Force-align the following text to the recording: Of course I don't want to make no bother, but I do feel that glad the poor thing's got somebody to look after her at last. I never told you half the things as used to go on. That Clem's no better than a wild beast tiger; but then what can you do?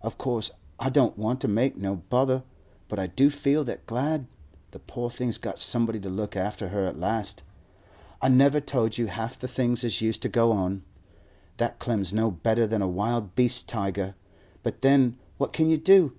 Of 0.00 0.16
course 0.16 0.50
I 0.80 0.88
don't 0.88 1.18
want 1.18 1.42
to 1.42 1.46
make 1.46 1.76
no 1.76 1.96
bother, 1.96 2.42
but 2.88 2.98
I 2.98 3.06
do 3.06 3.28
feel 3.28 3.64
that 3.64 3.84
glad 3.84 4.26
the 4.70 4.78
poor 4.78 5.10
thing's 5.10 5.36
got 5.36 5.58
somebody 5.58 6.00
to 6.00 6.08
look 6.08 6.34
after 6.34 6.68
her 6.70 6.86
at 6.86 6.98
last. 6.98 7.42
I 8.22 8.30
never 8.30 8.62
told 8.62 8.96
you 8.96 9.08
half 9.08 9.38
the 9.38 9.46
things 9.46 9.84
as 9.84 10.00
used 10.00 10.22
to 10.22 10.30
go 10.30 10.52
on. 10.52 10.84
That 11.58 11.78
Clem's 11.80 12.14
no 12.14 12.30
better 12.30 12.66
than 12.66 12.80
a 12.80 12.88
wild 12.88 13.34
beast 13.34 13.68
tiger; 13.68 14.14
but 14.62 14.80
then 14.80 15.18
what 15.36 15.52
can 15.52 15.68
you 15.68 15.76
do? 15.76 16.16